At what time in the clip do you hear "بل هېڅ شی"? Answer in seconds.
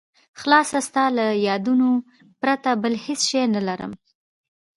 2.83-3.43